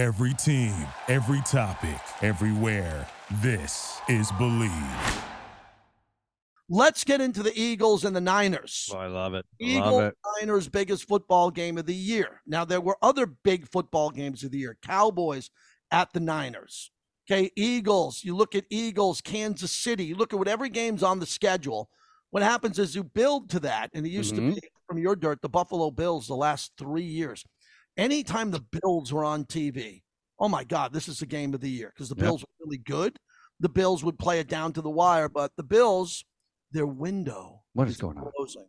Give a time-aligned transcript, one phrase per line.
[0.00, 0.74] Every team,
[1.08, 3.06] every topic, everywhere.
[3.42, 4.72] This is Believe.
[6.70, 8.90] Let's get into the Eagles and the Niners.
[8.94, 9.44] Oh, I love it.
[9.60, 10.14] I Eagles love it.
[10.40, 12.40] Niners biggest football game of the year.
[12.46, 14.78] Now there were other big football games of the year.
[14.80, 15.50] Cowboys
[15.90, 16.90] at the Niners.
[17.30, 18.24] Okay, Eagles.
[18.24, 20.06] You look at Eagles, Kansas City.
[20.06, 21.90] You look at what every game's on the schedule.
[22.30, 24.54] What happens is you build to that, and it used Mhm.
[24.54, 27.44] to be from your dirt, the Buffalo Bills, the last three years.
[28.00, 30.02] Anytime the Bills were on TV,
[30.38, 32.24] oh my God, this is the game of the year because the Yep.
[32.24, 33.18] Bills were really good.
[33.60, 36.24] The Bills would play it down to the wire, but the Bills,
[36.72, 38.30] their window What is going on?
[38.34, 38.68] closing.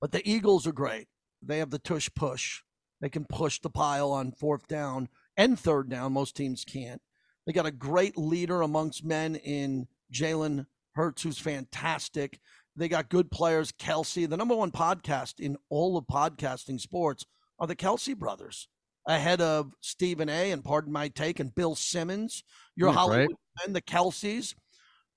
[0.00, 1.08] But the Eagles are great.
[1.42, 2.62] They have the tush push.
[3.02, 6.14] They can push the pile on fourth down and third down.
[6.14, 7.02] Most teams can't.
[7.46, 12.40] They got a great leader amongst men in Jalen Hurts, who's fantastic.
[12.74, 13.70] They got good players.
[13.70, 17.26] Kelce, the number one podcast in all of podcasting sports,
[17.58, 18.68] are the Kelce brothers,
[19.06, 20.50] ahead of Stephen A.
[20.50, 22.44] and pardon my take, and Bill Simmons.
[22.76, 24.54] Your Isn't Hollywood men, the Kelces.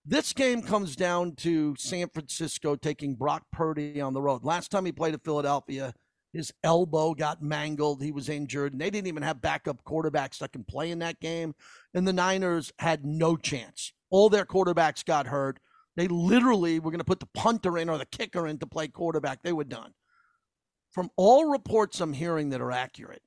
[0.06, 4.44] This game comes down to San Francisco taking Brock Purdy on the road.
[4.44, 5.94] Last time he played at Philadelphia,
[6.34, 8.02] his elbow got mangled.
[8.02, 11.20] He was injured, and they didn't even have backup quarterbacks that can play in that
[11.20, 11.54] game.
[11.94, 13.94] And the Niners had no chance.
[14.10, 15.60] All their quarterbacks got hurt.
[15.98, 18.88] They literally were going to put the punter in or the kicker in to play
[18.88, 19.44] quarterback.
[19.44, 19.94] They were done.
[20.92, 23.24] From all reports I'm hearing that are accurate,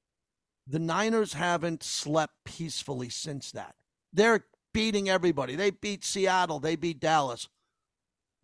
[0.67, 3.75] the Niners haven't slept peacefully since that.
[4.13, 5.57] They're beating everybody.
[5.57, 6.61] They beat Seattle.
[6.61, 7.49] They beat Dallas.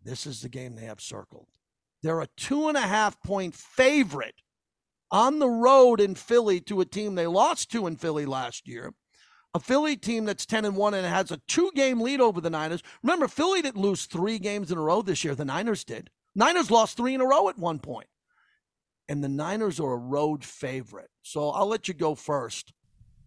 [0.03, 1.47] This is the game they have circled.
[2.01, 4.41] They're a two and a half point favorite
[5.11, 8.93] on the road in Philly to a team they lost to in Philly last year.
[9.53, 12.49] A Philly team that's 10 and 1 and has a two game lead over the
[12.49, 12.81] Niners.
[13.03, 15.35] Remember, Philly didn't lose three games in a row this year.
[15.35, 16.09] The Niners did.
[16.33, 18.07] Niners lost three in a row at one point.
[19.11, 21.09] And the Niners are a road favorite.
[21.21, 22.71] So I'll let you go first.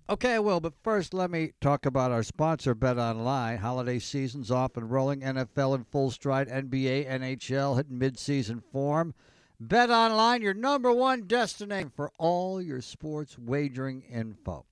[0.08, 3.58] Okay, well, but first let me talk about our sponsor, Bet Online.
[3.58, 5.20] Holiday season's off and rolling.
[5.20, 6.48] NFL in full stride.
[6.48, 9.12] NBA, NHL hitting midseason form.
[9.60, 14.64] Bet Online, your number one destination for all your sports wagering info.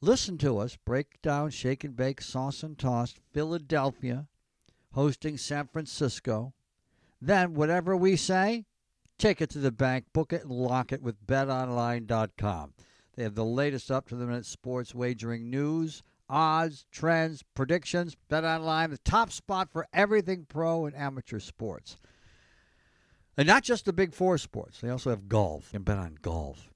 [0.00, 4.28] Listen to us break down Shake and Bake, Sauce and Tossed, Philadelphia,
[4.92, 6.54] hosting San Francisco.
[7.20, 8.66] Then, whatever we say,
[9.18, 12.74] take it to the bank, book it, and lock it with betonline.com.
[13.16, 18.16] They have the latest up to the minute sports wagering news, odds, trends, predictions.
[18.30, 21.96] BetOnline, the top spot for everything pro and amateur sports.
[23.36, 24.80] And not just the big four sports.
[24.80, 25.70] They also have golf.
[25.72, 26.70] You can bet on golf.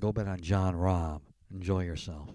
[0.00, 1.20] Go bet on Jon Rahm.
[1.52, 2.30] Enjoy yourself.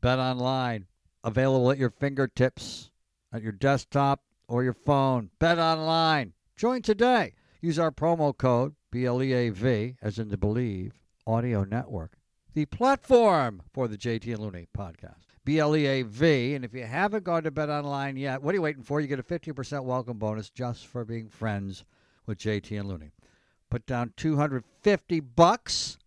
[0.00, 0.86] Bet online,
[1.22, 2.90] available at your fingertips,
[3.32, 5.30] at your desktop or your phone.
[5.38, 6.32] Bet online.
[6.56, 7.34] Join today.
[7.66, 10.92] Use our promo code BLEAV, as in the believe,
[11.26, 12.12] Audio Network,
[12.54, 15.24] the platform for the JT and Looney podcast.
[15.44, 16.54] BLEAV.
[16.54, 19.00] And if you haven't gone to Bet Online yet, what are you waiting for?
[19.00, 21.84] You get a 50% welcome bonus just for being friends
[22.24, 23.10] with JT and Looney.
[23.68, 25.98] Put down 250 bucks,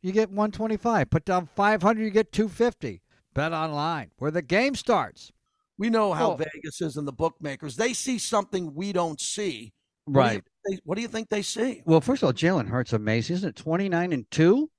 [0.00, 1.08] you get 125.
[1.08, 3.00] Put down 500, you get 250.
[3.32, 5.30] Bet Online, where the game starts.
[5.78, 7.76] We know how Vegas is and the bookmakers.
[7.76, 9.72] They see something we don't see.
[10.04, 11.82] What do you- they- what do you think they see?
[11.84, 13.56] Well, first of all, Jalen Hurts amazing, isn't it?
[13.56, 14.70] Twenty nine and two.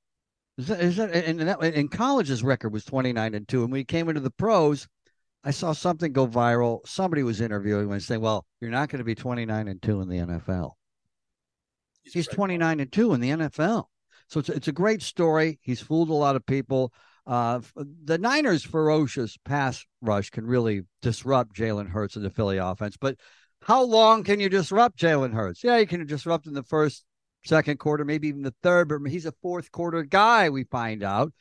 [0.57, 3.71] Is that is that and that in college's record was twenty nine and two, and
[3.71, 4.87] when he came into the pros,
[5.43, 6.87] I saw something go viral.
[6.87, 9.81] Somebody was interviewing him and saying, "Well, you're not going to be twenty nine and
[9.81, 10.77] two in the NFL."
[12.03, 12.35] He's great.
[12.35, 13.85] twenty nine and two in the NFL,
[14.27, 15.59] so it's it's a great story.
[15.61, 16.93] He's fooled a lot of people.
[17.25, 22.97] Uh, the Niners' ferocious pass rush can really disrupt Jalen Hurts and the Philly offense,
[22.97, 23.17] but
[23.65, 25.63] how long can you disrupt Jalen Hurts?
[25.63, 27.05] Yeah, you can disrupt in the first,
[27.45, 31.33] second quarter, maybe even the third, but he's a fourth quarter guy, we find out,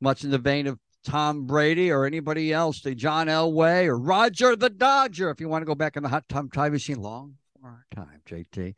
[0.00, 4.56] much in the vein of Tom Brady or anybody else, the John Elway or Roger
[4.56, 7.34] the Dodger, if you want to go back in the hot time time machine, long
[7.94, 8.74] time, JT.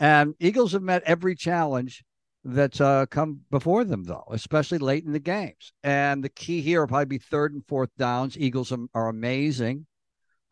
[0.00, 2.04] And Eagles have met every challenge
[2.44, 5.72] that's uh, come before them, though, especially late in the games.
[5.82, 8.36] And the key here will probably be third and fourth downs.
[8.36, 9.86] Eagles are amazing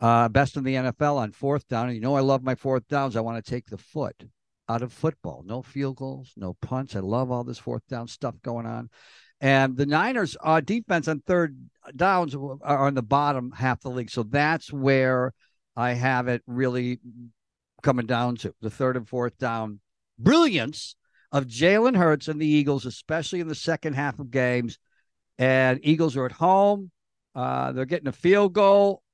[0.01, 1.87] uh, best in the NFL on fourth down.
[1.87, 3.17] And you know, I love my fourth downs.
[3.17, 4.25] I want to take the foot
[4.69, 5.43] out of football.
[5.45, 6.97] No field goals, no punts.
[6.97, 8.89] I love all this fourth down stuff going on.
[9.41, 11.57] And the Niners' uh, defense on third
[11.97, 14.11] downs are on the bottom half of the league.
[14.11, 15.33] So that's where
[15.77, 17.01] I have it really
[17.83, 19.81] coming down to the third and fourth down
[20.19, 20.95] brilliance
[21.33, 24.79] of Jalen Hurts and the Eagles, especially in the second half of games.
[25.39, 26.91] And Eagles are at home.
[27.35, 29.10] Uh, they're getting a field goal uh,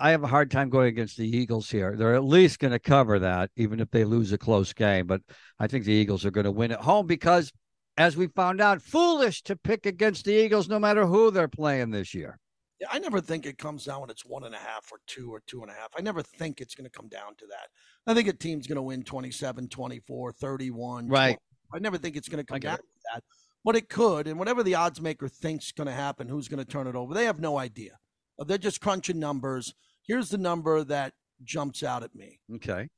[0.00, 1.96] I have a hard time going against the Eagles here.
[1.96, 5.06] They're at least going to cover that, even if they lose a close game.
[5.06, 5.22] But
[5.58, 7.52] I think the Eagles are going to win at home because
[7.96, 11.90] as we found out, foolish to pick against the Eagles no matter who they're playing
[11.90, 12.38] this year.
[12.80, 15.32] Yeah, I never think it comes down when it's one and a half or two
[15.32, 15.88] or two and a half.
[15.96, 17.68] I never think it's going to come down to that.
[18.06, 21.08] I think a team's going to win 27, 24, 31.
[21.08, 21.24] Right.
[21.30, 21.38] 20.
[21.72, 22.80] I never think it's going to come down it.
[22.80, 23.24] to that.
[23.64, 24.28] But it could.
[24.28, 26.94] And whatever the odds maker thinks is going to happen, who's going to turn it
[26.94, 27.98] over, they have no idea.
[28.38, 29.74] Uh, They're just crunching numbers.
[30.06, 32.88] Here's the number that jumps out at me Okay.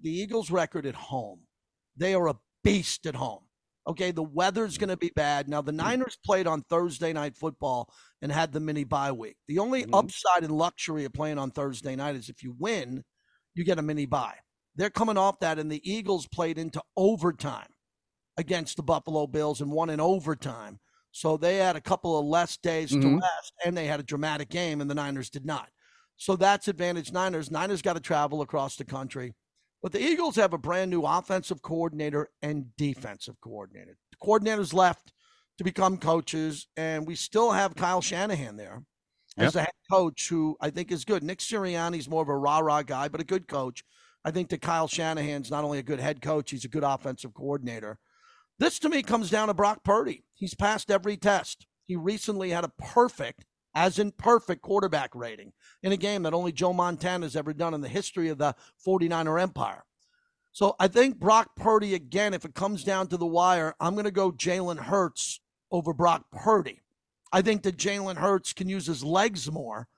[0.00, 1.40] the Eagles' record at home.
[1.96, 3.42] They are a beast at home.
[3.88, 5.48] Okay, the weather's going to be bad.
[5.48, 7.88] Now, the Niners played on Thursday night football
[8.20, 9.36] and had the mini bye week.
[9.46, 9.90] The only Mhm.
[9.96, 13.04] upside and luxury of playing on Thursday night is if you win,
[13.54, 14.38] you get a mini bye.
[14.74, 17.72] They're coming off that, and the Eagles played into overtime
[18.36, 20.80] against the Buffalo Bills and won in overtime.
[21.16, 23.22] So they had a couple of less days to Mhm.
[23.22, 25.70] rest, and they had a dramatic game, and the Niners did not.
[26.16, 27.50] So that's advantage Niners.
[27.50, 29.34] Niners got to travel across the country.
[29.82, 33.96] But the Eagles have a brand new offensive coordinator and defensive coordinator.
[34.10, 35.14] The coordinators left
[35.56, 38.84] to become coaches, and we still have Kyle Shanahan there
[39.38, 41.22] as the head coach, who I think is good.
[41.22, 43.84] Nick Sirianni's more of a rah rah guy, but a good coach.
[44.22, 47.32] I think that Kyle Shanahan's not only a good head coach, he's a good offensive
[47.32, 47.98] coordinator.
[48.58, 50.24] This to me comes down to Brock Purdy.
[50.34, 51.66] He's passed every test.
[51.84, 53.44] He recently had a perfect,
[53.74, 57.82] as in perfect, quarterback rating in a game that only Joe Montana's ever done in
[57.82, 58.54] the history of the
[58.86, 59.84] 49er Empire.
[60.52, 64.06] So I think Brock Purdy, again, if it comes down to the wire, I'm going
[64.06, 66.80] to go Jalen Hurts over Brock Purdy.
[67.30, 69.88] I think that Jalen Hurts can use his legs more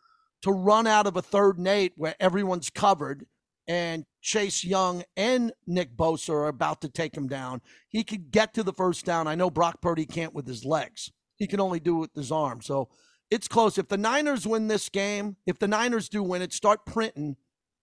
[0.43, 3.27] to run out of a third and eight where everyone's covered
[3.69, 7.63] and Chase Young and Nick Bosa are about to take him down.
[7.89, 9.27] He could get to the first down.
[9.27, 11.11] I know Brock Purdy can't with his legs.
[11.37, 12.61] He can only do it with his arm.
[12.61, 12.91] So
[13.31, 13.79] it's close.
[13.79, 17.37] If the Niners win this game, if the Niners do win it, start printing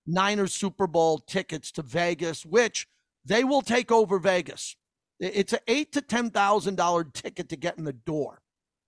[0.06, 2.88] Niners Super Bowl tickets to Vegas, which
[3.25, 4.75] they will take over Vegas.
[5.19, 8.44] It's an eight to ten thousand dollar ticket to get in the door.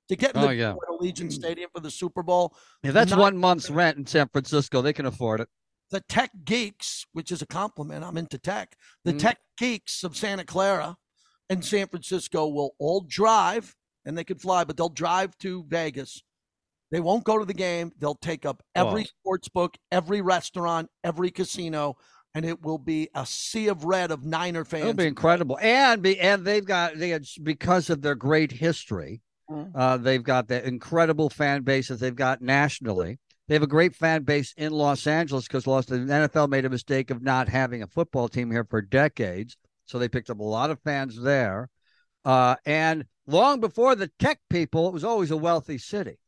[0.09, 0.75] To get in Oh, the yeah.
[0.91, 2.55] Allegiant Stadium for the Super Bowl.
[2.83, 5.49] If that's Not- one month's rent in San Francisco, they can afford it.
[5.91, 9.19] The tech geeks, which is a compliment, I'm into tech, the Mhm.
[9.19, 10.97] tech geeks of Santa Clara
[11.49, 13.75] and San Francisco will all drive,
[14.05, 16.21] and they could fly, but they'll drive to Vegas.
[16.91, 17.91] They won't go to the game.
[17.97, 19.05] They'll take up every Oh.
[19.19, 21.97] sports book, every restaurant, every casino,
[22.33, 24.83] and it will be a sea of red of Niner fans.
[24.83, 29.21] It'll be incredible, and be and they've got they had, because of their great history,
[29.49, 29.71] Mhm.
[29.75, 33.19] uh, they've got the incredible fan base that they've got nationally.
[33.47, 36.69] They have a great fan base in Los Angeles because Los the NFL made a
[36.69, 39.55] mistake of not having a football team here for decades,
[39.85, 41.69] so they picked up a lot of fans there.
[42.25, 46.19] Uh, and long before the tech people, it was always a wealthy city.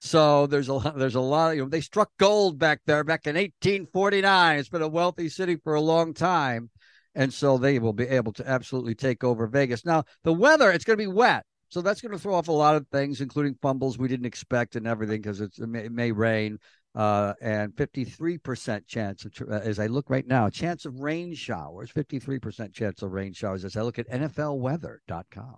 [0.00, 1.52] So there's a lot, there's a lot.
[1.52, 4.58] of, You know, they struck gold back there back in 1849.
[4.58, 6.68] It's been a wealthy city for a long time,
[7.14, 9.86] and so they will be able to absolutely take over Vegas.
[9.86, 12.52] Now the weather, it's going to be wet, so that's going to throw off a
[12.52, 16.58] lot of things, including fumbles we didn't expect and everything because it may, rain.
[16.94, 21.92] Uh, and 53% chance of, uh, as I look right now, chance of rain showers,
[21.92, 25.56] 53% chance of rain showers as I look at NFLweather.com.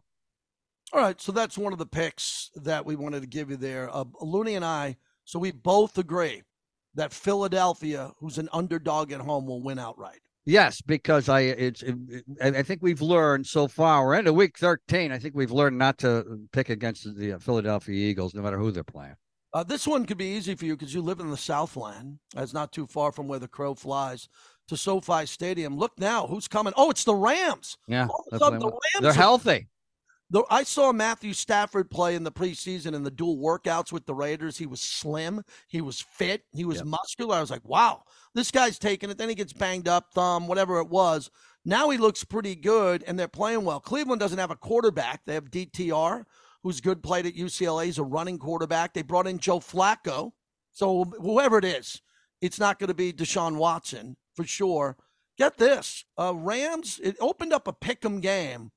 [0.92, 3.94] All right, so that's one of the picks that we wanted to give you there.
[3.94, 6.42] Uh, Looney and I, so we both agree
[6.94, 10.20] that Philadelphia, who's an underdog at home, will win outright.
[10.48, 14.06] Yes, because I it's it, I think we've learned so far.
[14.06, 15.12] We're into week thirteen.
[15.12, 18.70] I think we've learned not to pick against the uh, Philadelphia Eagles, no matter who
[18.70, 19.14] they're playing.
[19.52, 22.18] Uh, this one could be easy for you because you live in the Southland.
[22.34, 24.26] It's not too far from where the crow flies
[24.68, 25.76] to SoFi Stadium.
[25.76, 26.72] Look now, who's coming?
[26.78, 27.76] Oh, it's the Rams.
[27.86, 28.66] Yeah, All of a sudden, the.
[28.68, 29.68] Rams they're are- healthy.
[30.30, 34.14] The, I saw Matthew Stafford play in the preseason in the dual workouts with the
[34.14, 34.58] Raiders.
[34.58, 36.86] He was slim, he was fit, he was Yep.
[36.86, 37.36] muscular.
[37.36, 38.02] I was like, wow,
[38.34, 39.16] this guy's taking it.
[39.16, 41.30] Then he gets banged up, thumb, whatever it was.
[41.64, 43.80] Now he looks pretty good, and they're playing well.
[43.80, 45.22] Cleveland doesn't have a quarterback.
[45.24, 46.24] They have DTR,
[46.62, 47.86] who's good, played at UCLA.
[47.86, 48.92] He's a running quarterback.
[48.92, 50.32] They brought in Joe Flacco.
[50.72, 52.02] So whoever it is,
[52.40, 54.96] it's not going to be Deshaun Watson for sure.
[55.38, 57.00] Get this, uh, Rams.
[57.02, 58.70] It opened up a pick'em game.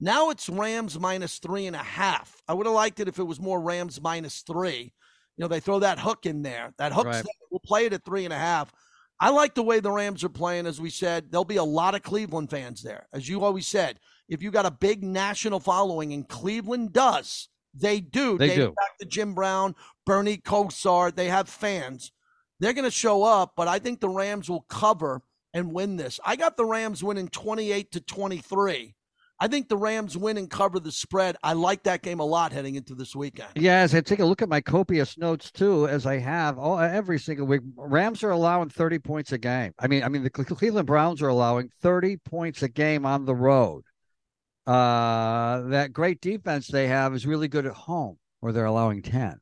[0.00, 2.42] Now it's Rams minus three and a half.
[2.48, 4.92] I would have liked it if it was more Rams minus three.
[5.36, 6.72] You know, they throw that hook in there.
[6.78, 7.24] That hook Right.
[7.50, 8.72] We'll play it at three and a half.
[9.18, 10.66] I like the way the Rams are playing.
[10.66, 13.06] As we said, there'll be a lot of Cleveland fans there.
[13.12, 13.98] As you always said,
[14.28, 18.36] if you got a big national following, and Cleveland does, they do.
[18.36, 18.74] They Dating do.
[18.74, 19.74] Back to Jim Brown,
[20.04, 22.12] Bernie Kosar, they have fans.
[22.60, 25.22] They're going to show up, but I think the Rams will cover
[25.54, 26.20] and win this.
[26.24, 28.95] I got the Rams winning 28 to 23.
[29.38, 31.36] I think the Rams win and cover the spread.
[31.42, 33.50] I like that game a lot heading into this weekend.
[33.54, 36.78] Yeah, as I take a look at my copious notes too, as I have all
[36.78, 39.72] every single week, Rams are allowing thirty points a game.
[39.78, 43.34] I mean, I mean the Cleveland Browns are allowing thirty points a game on the
[43.34, 43.82] road.
[44.66, 49.38] uh, that great defense they have is really good at home, where they're allowing 10,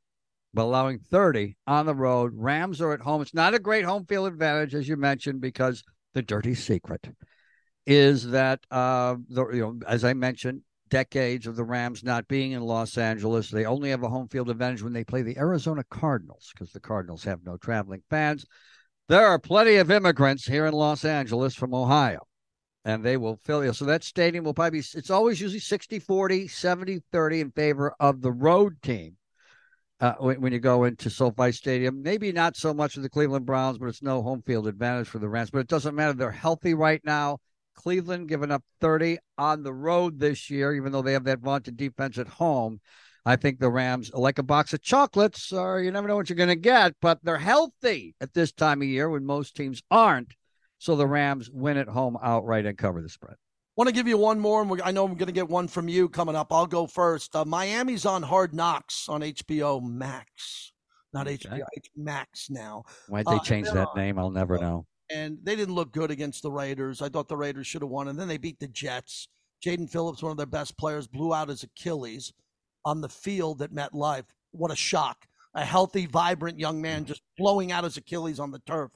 [0.53, 2.33] but allowing 30 on the road.
[2.35, 3.23] Rams are at home.
[3.23, 5.83] It's not a great home field advantage, as you mentioned, because
[6.15, 7.09] the dirty secret
[7.87, 12.53] is that, uh, the, you know, as I mentioned, decades of the Rams not being
[12.53, 13.51] in Los Angeles.
[13.51, 16.81] They only have a home field advantage when they play the Arizona Cardinals because the
[16.81, 18.47] Cardinals have no traveling fans.
[19.09, 22.21] There are plenty of immigrants here in Los Angeles from Ohio,
[22.85, 23.73] and they will fill you.
[23.73, 27.95] So that stadium will probably be, it's always usually 60 40, 70 30 in favor
[28.01, 29.17] of the road team.
[30.01, 33.47] Uh, when, when, you go into SoFi Stadium, maybe not so much with the Cleveland
[33.47, 35.51] Browns, but it's no home field advantage for the Rams.
[35.51, 37.39] But it doesn't matter; they're healthy right now.
[37.75, 41.77] Cleveland giving up 30 on the road this year, even though they have that vaunted
[41.77, 42.81] defense at home.
[43.27, 46.37] I think the Rams, like a box of chocolates, or you never know what you're
[46.37, 50.35] going to get, but they're healthy at this time of year when most teams aren't.
[50.79, 53.37] So the Rams win at home outright and cover the spread.
[53.77, 55.89] Want to give you one more, and I know I'm going to get one from
[55.89, 56.53] you coming up.
[56.53, 57.35] I'll go first.
[57.35, 60.73] Uh, Miami's on Hard Knocks on HBO Max,
[61.13, 61.49] not okay.
[61.49, 61.65] HBO,
[61.97, 62.85] Max now.
[63.09, 64.19] Why'd they uh, change that name?
[64.19, 67.03] I'll never know and they didn't look good against the Raiders.
[67.03, 69.29] I thought the Raiders should have won, and then they beat the Jets.
[69.65, 72.33] Jaelan Phillips, one of their best players, blew out his Achilles
[72.85, 74.27] on the field at MetLife.
[74.53, 75.27] What a shock!
[75.55, 77.09] A healthy, vibrant young man mm-hmm.
[77.09, 78.91] just blowing out his Achilles on the turf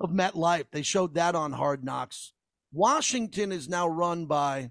[0.00, 0.66] of MetLife.
[0.70, 2.32] They showed that on Hard Knocks.
[2.72, 4.70] Washington is now run by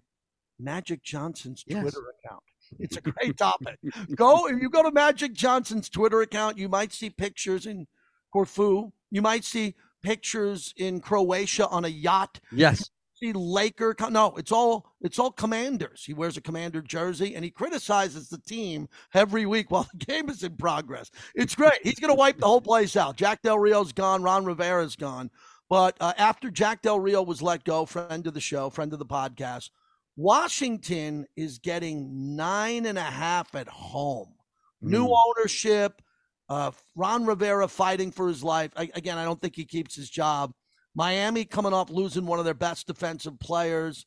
[0.60, 1.82] Magic Johnson's yes.
[1.82, 2.44] Twitter account.
[2.80, 3.78] It's a great topic.
[4.16, 7.88] go if you go to Magic Johnson's Twitter account, you might see pictures in
[8.32, 8.92] Corfu.
[9.12, 12.40] You might see pictures in Croatia on a yacht.
[12.52, 12.90] Yes.
[13.16, 13.96] See Laker.
[14.10, 16.04] No, it's all it's all commanders.
[16.06, 20.30] He wears a commander jersey and he criticizes the team every week while the game
[20.30, 21.10] is in progress.
[21.34, 21.80] It's great.
[21.84, 23.16] He's going to wipe the whole place out.
[23.16, 24.22] Jack Del Rio's gone.
[24.24, 25.32] Ron Rivera's gone.
[25.70, 29.00] But uh, after Jack Del Rio was let go, friend of the show, friend of
[29.00, 29.70] the podcast,
[30.16, 34.36] Washington is getting nine and a half at home.
[34.84, 34.90] Mm.
[34.90, 36.02] New ownership,
[36.50, 38.72] uh, Ron Rivera fighting for his life.
[38.76, 40.54] I, again, I don't think he keeps his job.
[40.96, 44.06] Miami coming off losing one of their best defensive players.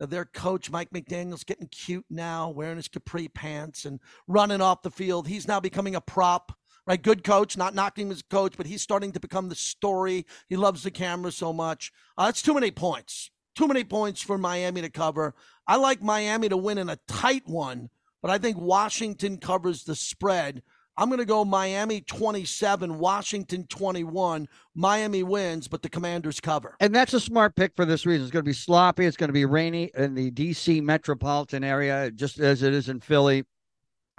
[0.00, 4.82] Uh, their coach, Mike McDaniel's, getting cute now, wearing his capri pants and running off
[4.82, 5.26] the field.
[5.26, 6.52] He's now becoming a prop,
[6.86, 7.02] right?
[7.02, 10.26] Good coach, not knocking him as coach, but he's starting to become the story.
[10.48, 11.92] He loves the camera so much.
[12.16, 13.30] Uh, it's too many points.
[13.56, 15.34] Too many points for Miami to cover.
[15.66, 17.90] I like Miami to win in a tight one,
[18.22, 20.62] but I think Washington covers the spread.
[20.98, 24.48] I'm going to go Miami 27, Washington 21.
[24.74, 26.74] Miami wins, but the Commanders cover.
[26.80, 28.24] And that's a smart pick for this reason.
[28.24, 29.06] It's going to be sloppy.
[29.06, 30.80] It's going to be rainy in the D.C.
[30.80, 33.44] metropolitan area, just as it is in Philly.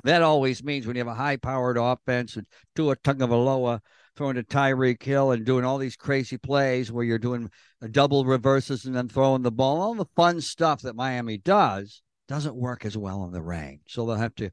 [0.06, 3.82] That always means when you have a high powered offense and Tua Tagovailoa
[4.16, 7.52] throwing to Tyreek Hill and doing all these crazy plays where you're doing
[7.92, 12.56] double reverses and then throwing the ball, all the fun stuff that Miami does doesn't
[12.56, 13.82] work as well in the rain.
[13.88, 14.52] So they'll have to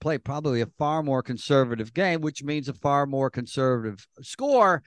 [0.00, 4.82] play probably a far more conservative game, which means a far more conservative score.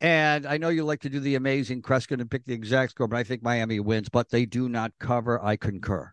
[0.00, 3.08] And I know you like to do the amazing Kreskin and pick the exact score,
[3.08, 5.42] but I think Miami wins, but they do not cover.
[5.44, 6.12] I concur.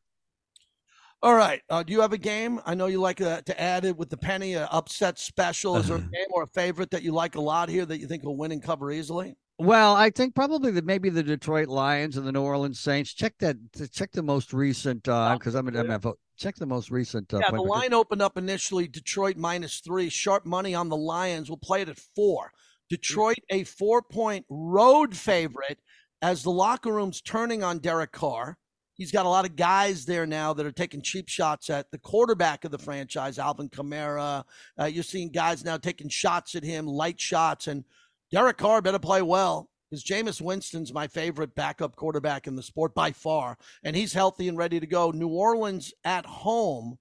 [1.21, 1.61] All right.
[1.69, 2.59] Uh, do you have a game?
[2.65, 5.77] I know you like uh, to add it with the penny, uh, upset special.
[5.77, 8.07] Is there a game or a favorite that you like a lot here that you
[8.07, 9.35] think will win and cover easily?
[9.57, 13.13] Well, I think probably that maybe the Detroit Lions and the New Orleans Saints.
[13.13, 13.55] Check that.
[13.93, 16.13] Check the most recent because uh, I'm an MFO.
[16.37, 17.33] Check the most recent.
[17.33, 20.09] Uh, yeah, the line opened up initially Detroit minus three.
[20.09, 21.49] Sharp money on the Lions.
[21.49, 22.51] We'll play it at four.
[22.89, 25.79] Detroit a four point road favorite
[26.21, 28.57] as the locker room's turning on Derek Carr.
[28.95, 31.97] He's got a lot of guys there now that are taking cheap shots at the
[31.97, 34.43] quarterback of the franchise, Alvin Kamara.
[34.79, 37.83] Uh, you're seeing guys now taking shots at him, light shots, and
[38.31, 42.93] Derek Carr better play well because Jameis Winston's my favorite backup quarterback in the sport
[42.93, 45.11] by far, and he's healthy and ready to go.
[45.11, 46.97] New Orleans at home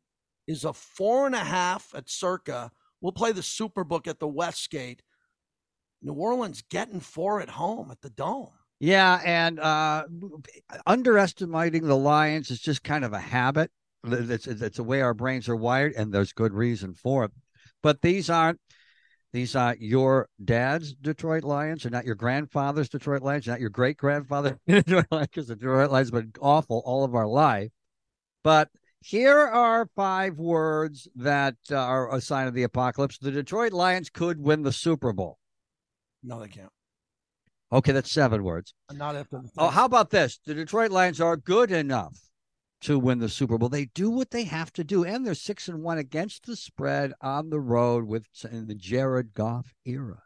[0.46, 2.70] is a four and a half at circa.
[3.00, 5.02] We'll play the Superbook at the Westgate.
[6.02, 8.50] New Orleans getting four at home at the Dome.
[8.78, 10.04] Yeah, and uh,
[10.86, 13.70] underestimating the Lions is just kind of a habit.
[14.06, 17.30] It's, it's the way our brains are wired, and there's good reason for it.
[17.82, 18.60] But these aren't
[19.34, 23.96] these are your dad's Detroit Lions, or not your grandfather's Detroit Lions, not your great
[23.96, 27.72] grandfather Detroit Lions, because the Detroit Lions have been awful all of our life.
[28.44, 28.68] But
[29.00, 33.18] here are five words that uh, are a sign of the apocalypse.
[33.18, 35.38] The Detroit Lions could win the Super Bowl.
[36.22, 36.70] No, they can't.
[37.72, 38.72] Okay, that's seven words.
[38.92, 39.42] Not after.
[39.58, 40.38] Oh, how about this?
[40.46, 42.16] The Detroit Lions are good enough
[42.84, 43.68] to win the Super Bowl.
[43.68, 47.12] They do what they have to do, and they're six and one against the spread
[47.20, 50.22] on the road with in the Jared Goff era.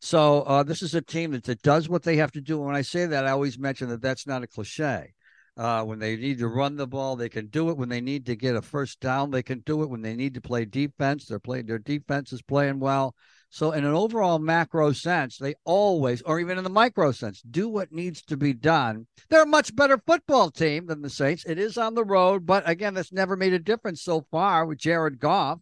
[0.00, 2.56] So uh, this is a team that, that does what they have to do.
[2.56, 5.14] And when I say that, I always mention that that's not a cliche.
[5.56, 7.76] Uh, when they need to run the ball, they can do it.
[7.76, 9.90] When they need to get a first down, they can do it.
[9.90, 11.66] When they need to play defense, they're playing.
[11.66, 13.14] Their defense is playing well.
[13.54, 17.68] So, in an overall macro sense, they always, or even in the micro sense, do
[17.68, 19.06] what needs to be done.
[19.28, 21.44] They're a much better football team than the Saints.
[21.44, 24.78] It is on the road, but again, that's never made a difference so far with
[24.78, 25.58] Jared Goff,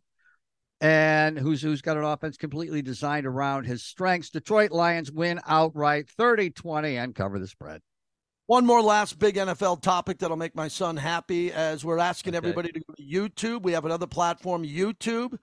[0.80, 4.30] and who's who's got an offense completely designed around his strengths.
[4.30, 7.80] Detroit Lions win outright, 30-20, and cover the spread.
[8.46, 12.38] One more last big NFL topic that'll make my son happy as we're asking okay.
[12.38, 13.62] everybody to go to YouTube.
[13.62, 15.36] We have another platform, YouTube.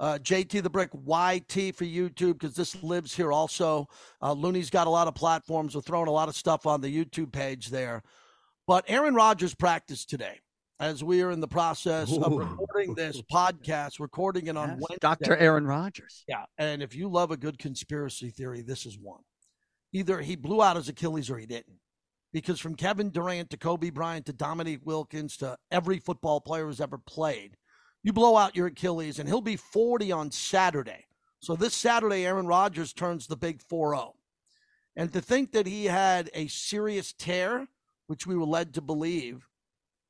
[0.00, 3.86] Uh, JT the Brick YT for YouTube because this lives here also.
[4.22, 5.74] Uh, Looney's got a lot of platforms.
[5.74, 8.02] We're throwing a lot of stuff on the YouTube page there.
[8.66, 10.40] But Aaron Rodgers practiced today
[10.80, 12.22] as we are in the process Ooh.
[12.22, 14.98] of recording this podcast, recording it on yes, Wednesday.
[15.00, 15.36] Dr.
[15.36, 16.24] Aaron Rodgers.
[16.26, 16.44] Yeah.
[16.56, 19.20] And if you love a good conspiracy theory, this is one.
[19.92, 21.78] Either he blew out his Achilles or he didn't
[22.32, 26.80] because from Kevin Durant to Kobe Bryant to Dominique Wilkins to every football player who's
[26.80, 27.56] ever played,
[28.02, 31.06] you blow out your Achilles, and he'll be 40 on Saturday.
[31.40, 34.14] So this Saturday, Aaron Rodgers turns the big 4 0.
[34.96, 37.68] And to think that he had a serious tear,
[38.06, 39.46] which we were led to believe,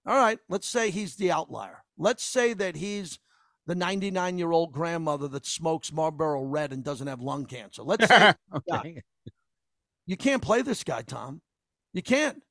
[0.07, 1.85] all right, let's say he's the outlier.
[1.99, 3.19] Let's say that he's
[3.67, 7.83] the 99 year old grandmother that smokes Marlboro Red and doesn't have lung cancer.
[7.83, 8.33] Let's say
[8.73, 9.03] okay.
[10.07, 11.43] you can't play this guy, Tom.
[11.93, 12.43] You can't.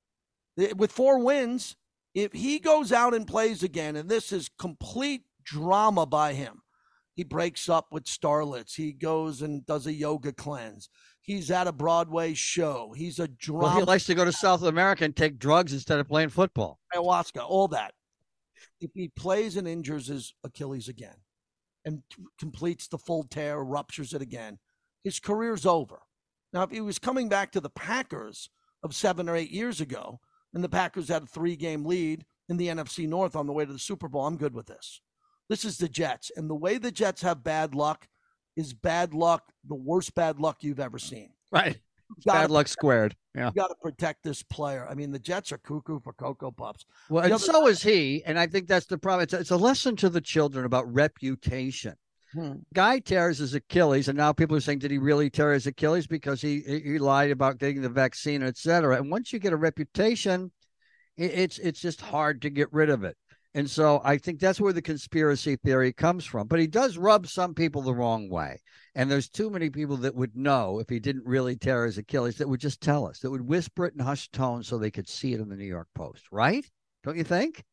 [0.75, 1.75] With four wins,
[2.13, 6.61] if he goes out and plays again, and this is complete drama by him,
[7.15, 8.75] he breaks up with starlets.
[8.75, 10.89] He goes and does a yoga cleanse.
[11.21, 12.93] He's at a Broadway show.
[12.95, 13.63] He's a drama.
[13.63, 16.79] Well, he likes to go to South America and take drugs instead of playing football.
[16.95, 17.93] Ayahuasca, all that.
[18.81, 21.15] If he plays and injures his Achilles again
[21.85, 22.01] and
[22.39, 24.57] completes the full tear, ruptures it again,
[25.03, 25.99] his career's over.
[26.51, 28.49] Now, if he was coming back to the Packers,
[28.83, 30.19] of seven or eight years ago,
[30.53, 33.65] and the Packers had a three game lead in the NFC North on the way
[33.65, 34.25] to the Super Bowl.
[34.25, 35.01] I'm good with this.
[35.49, 36.31] This is the Jets.
[36.35, 38.07] And the way the Jets have bad luck
[38.55, 41.31] is bad luck, the worst bad luck you've ever seen.
[41.51, 41.79] Right.
[42.25, 43.15] Bad luck squared.
[43.35, 43.47] Yeah.
[43.47, 44.87] You got to protect this player.
[44.89, 46.85] I mean, the Jets are cuckoo for Cocoa Puffs.
[47.09, 48.23] Well, and so is he.
[48.25, 49.23] And I think that's the problem.
[49.23, 51.95] It's a, it's a lesson to the children about reputation.
[52.33, 52.57] Hmm.
[52.73, 56.05] Guy tears his Achilles, and now people are saying, did he really tear his Achilles
[56.05, 58.97] because he he lied about getting the vaccine, et cetera?
[58.97, 60.51] And once you get a reputation,
[61.17, 63.17] it's it's just hard to get rid of it.
[63.55, 66.47] And so I think that's where the conspiracy theory comes from.
[66.47, 68.61] But he does rub some people the wrong way.
[68.93, 72.37] And there's too many people that would know if he didn't really tear his Achilles
[72.37, 75.07] that would just tell us, that would whisper it in hushed tones so they could
[75.07, 76.69] see it in the New York Post, right?
[77.03, 77.63] Don't you think?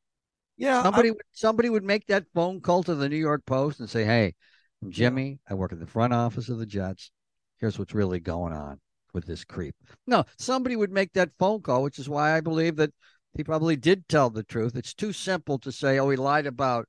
[0.56, 0.82] Yeah.
[0.82, 4.04] Somebody I, somebody would make that phone call to the New York Post and say,
[4.04, 4.34] "Hey,
[4.82, 5.40] I'm Jimmy.
[5.48, 7.10] I work in the front office of the Jets.
[7.58, 8.80] Here's what's really going on
[9.12, 9.74] with this creep."
[10.06, 12.94] No, somebody would make that phone call, which is why I believe that
[13.37, 14.77] he probably did tell the truth.
[14.77, 16.88] It's too simple to say, "Oh, he lied about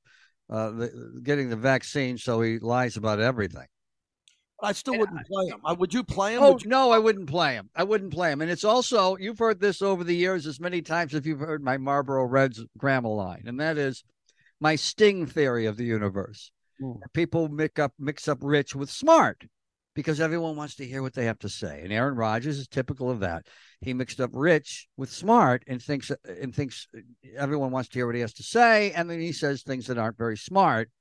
[0.49, 3.67] uh, the, getting the vaccine, so he lies about everything."
[4.61, 5.59] I still wouldn't play him.
[5.63, 6.41] I, would you play him?
[6.41, 7.69] Oh you- no, I wouldn't play him.
[7.75, 8.41] I wouldn't play him.
[8.41, 11.63] And it's also you've heard this over the years as many times as you've heard
[11.63, 14.03] my Marlboro Reds grandma line, and that is
[14.59, 16.51] my sting theory of the universe.
[16.81, 16.99] Mm.
[17.13, 19.45] People mix up mix up rich with smart
[19.97, 21.81] because everyone wants to hear what they have to say.
[21.83, 23.47] And Aaron Rodgers is typical of that.
[23.81, 26.87] He mixed up rich with smart and thinks and thinks
[27.35, 29.97] everyone wants to hear what he has to say, and then he says things that
[29.97, 30.91] aren't very smart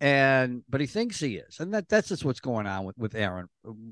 [0.00, 3.16] and but he thinks he is, and that that's just what's going on with with
[3.16, 3.48] Aaron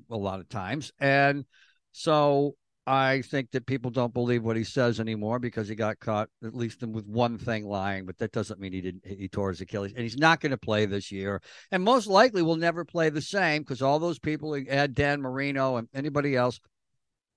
[0.09, 1.45] a lot of times, and
[1.91, 2.55] so
[2.87, 6.55] I think that people don't believe what he says anymore because he got caught at
[6.55, 9.93] least with one thing lying, but that doesn't mean he didn't he tore his Achilles,
[9.93, 13.21] and he's not going to play this year, and most likely will never play the
[13.21, 16.61] same because all those people, add Dan Marino and anybody else,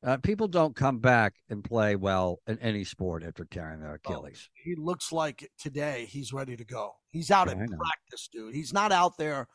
[0.04, 4.50] uh, people don't come back and play well in any sport after tearing their Achilles.
[4.50, 6.94] Oh, he looks like today he's ready to go.
[7.10, 8.54] He's out yeah, in practice, dude.
[8.54, 9.48] He's not out there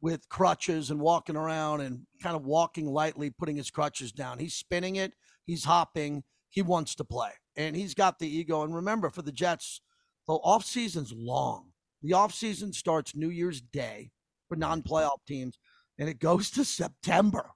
[0.00, 4.38] with crutches and walking around and kind of walking lightly, putting his crutches down.
[4.38, 5.12] He's spinning it.
[5.50, 6.22] He's hopping.
[6.48, 8.62] He wants to play, and he's got the ego.
[8.62, 9.80] And remember, for the Jets,
[10.26, 11.72] the off season's long.
[12.02, 14.10] The off season starts New Year's Day
[14.48, 15.58] for non-playoff teams,
[15.98, 17.50] and it goes to September.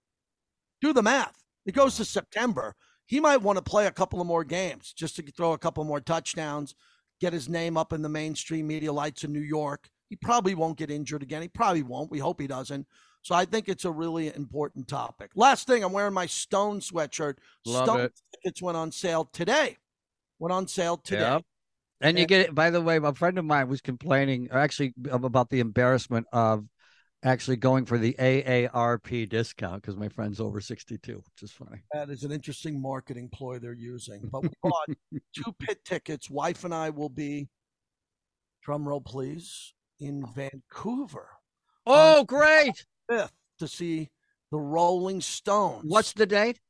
[0.80, 2.74] Do the math it goes to September.
[3.06, 5.84] He might want to play a couple of more games just to throw a couple
[5.84, 6.74] more touchdowns,
[7.20, 9.88] get his name up in the mainstream media lights in New York.
[10.08, 11.42] He probably won't get injured again.
[11.42, 12.10] He probably won't.
[12.10, 12.86] We hope he doesn't.
[13.24, 15.30] So I think it's a really important topic.
[15.34, 17.36] Last thing, I'm wearing my Stone sweatshirt.
[17.64, 18.20] Love Stone it.
[18.34, 19.78] tickets went on sale today.
[20.38, 21.20] Went on sale today.
[21.20, 21.42] Yep.
[22.02, 22.54] And you get it.
[22.54, 26.66] By the way, a friend of mine was complaining, actually, about the embarrassment of
[27.22, 31.82] actually going for the AARP discount because my friend's over 62, which is funny.
[31.94, 34.28] That is an interesting marketing ploy they're using.
[34.30, 34.90] But we bought
[35.34, 36.28] two pit tickets.
[36.28, 37.48] Wife and I will be,
[38.62, 40.32] drum roll please, in oh.
[40.34, 41.30] Vancouver.
[41.86, 42.84] Oh, great.
[43.10, 44.10] 5th to see
[44.50, 45.84] the Rolling Stones.
[45.86, 46.60] What's the date?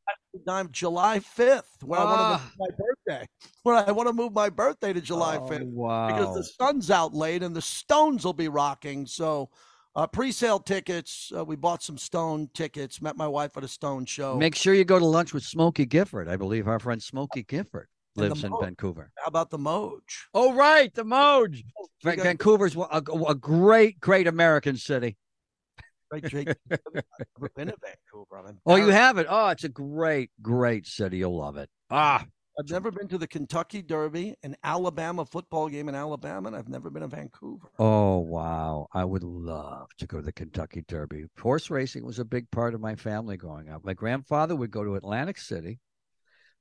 [0.48, 2.42] I'm July 5th when I want to Ah.
[2.42, 2.84] move my
[3.16, 3.26] birthday.
[3.62, 6.06] When I want to move my birthday to July Oh, 5th Wow.
[6.08, 9.06] because the sun's out late and the Stones will be rocking.
[9.06, 9.50] So,
[9.94, 11.30] uh, pre-sale tickets.
[11.36, 13.00] Uh, we bought some Stone tickets.
[13.00, 14.36] Met my wife at a Stone show.
[14.36, 16.28] Make sure you go to lunch with Smokey Gifford.
[16.28, 18.60] I believe our friend Smokey Gifford lives in Moj.
[18.64, 19.10] Vancouver.
[19.18, 20.00] How about the Moj?
[20.34, 20.92] Oh, right.
[20.94, 21.62] The Moj.
[22.02, 25.16] We Va- got Vancouver's a, a great, great American city.
[26.20, 26.48] Jake.
[26.70, 28.38] I've been to Vancouver.
[28.46, 29.26] I'm Oh, you have it.
[29.28, 31.18] Oh, it's a great, great city.
[31.18, 31.68] You'll love it.
[31.90, 32.24] Ah,
[32.58, 36.68] I've never been to the Kentucky Derby, an Alabama football game in Alabama, and I've
[36.68, 37.68] never been to Vancouver.
[37.78, 38.86] oh, wow.
[38.92, 41.24] I would love to go to the Kentucky Derby.
[41.40, 43.84] Horse racing was a big part of my family growing up.
[43.84, 45.80] My grandfather would go to Atlantic City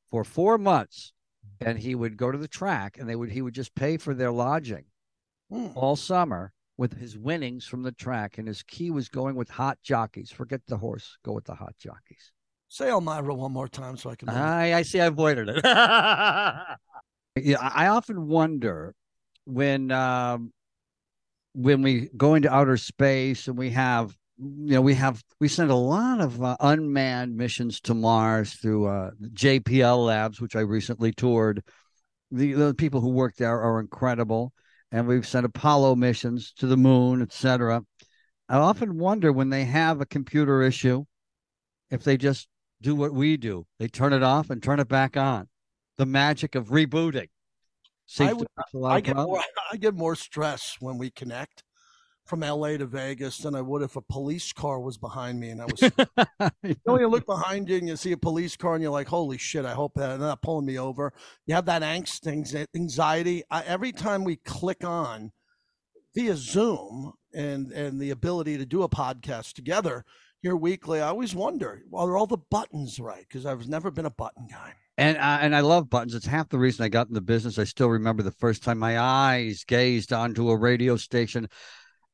[0.10, 1.14] for four months,
[1.62, 4.14] and he would go to the track, and they would he would just pay for
[4.14, 4.86] their lodging
[5.52, 5.68] Hmm.
[5.76, 9.78] all summer with his winnings from the track, and his key was going with hot
[9.84, 10.30] jockeys.
[10.30, 12.34] Forget the horse, go with the hot jockeys.
[12.68, 14.28] Say Elmira one more time so I can.
[14.28, 15.00] I, I see.
[15.00, 15.62] I avoided it.
[15.64, 16.76] yeah,
[17.62, 18.96] I often wonder
[19.46, 20.52] when um,
[21.54, 25.72] when we go into outer space and we have you know we have we send
[25.72, 31.14] a lot of uh, unmanned missions to Mars through uh, JPL Labs, which I recently
[31.14, 31.64] toured.
[32.30, 34.52] The, the people who work there are incredible,
[34.94, 37.84] and we've sent Apollo missions to the moon, etc.
[38.48, 41.06] I often wonder when they have a computer issue
[41.90, 42.48] if they just
[42.80, 43.66] do what we do.
[43.80, 45.50] They turn it off and turn it back on.
[45.98, 47.30] The magic of rebooting.
[48.06, 49.42] Seems to would- fix a lot I get more.
[49.72, 51.64] I get more stress when we connect
[52.26, 55.62] from LA to Vegas than I would if a police car was behind me and
[55.62, 55.82] I was.
[56.64, 59.08] you know, you look behind you and you see a police car and you're like,
[59.08, 59.66] "Holy shit!
[59.66, 61.14] I hope that they're not pulling me over."
[61.46, 62.28] You have that angst,
[62.76, 63.44] anxiety.
[63.52, 65.32] I, every time we click on
[66.16, 70.06] via Zoom and and the ability to do a podcast together
[70.42, 73.26] here weekly, I always wonder, are all the buttons right?
[73.28, 74.74] Because I've never been a button guy.
[74.98, 76.14] And uh, and I love buttons.
[76.14, 77.58] It's half the reason I got in the business.
[77.58, 81.50] I still remember the first time my eyes gazed onto a radio station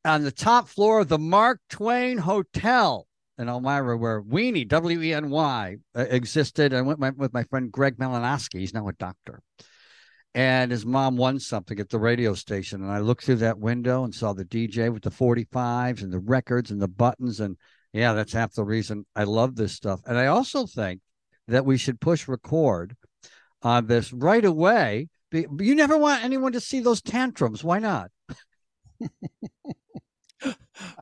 [0.06, 3.08] on the top floor of the Mark Twain Hotel
[3.38, 6.74] in Elmira, where Weenie W E N Y uh, existed.
[6.74, 8.60] I went with my friend Greg Malinowski.
[8.60, 9.42] He's now a doctor.
[10.36, 12.84] And his mom won something at the radio station.
[12.84, 16.20] And I looked through that window and saw the DJ with the 45s and the
[16.20, 17.40] records and the buttons.
[17.40, 17.58] And
[17.94, 20.02] yeah, that's half the reason I love this stuff.
[20.06, 21.02] And I also think
[21.48, 22.96] that we should push record
[23.64, 25.08] on this right away.
[25.32, 27.64] You never want anyone to see those tantrums.
[27.64, 28.12] Why not?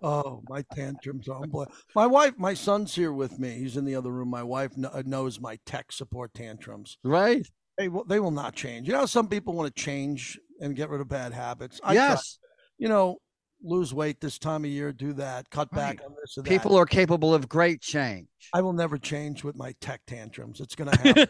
[0.01, 1.75] Oh, my tantrums are unbelievable.
[1.95, 3.57] My wife, my son's here with me.
[3.57, 4.29] He's in the other room.
[4.29, 6.97] My wife uh, knows my tech support tantrums.
[7.03, 7.47] Right?
[7.77, 8.87] They will, they will not change.
[8.87, 11.79] You know, some people want to change and get rid of bad habits.
[11.83, 12.39] I try- yes.
[12.77, 13.17] you know,
[13.63, 16.49] lose weight this time of year, do that, cut back on this or that.
[16.49, 18.27] People are capable of great change.
[18.53, 20.59] I will never change with my tech tantrums.
[20.59, 21.27] It's going to happen.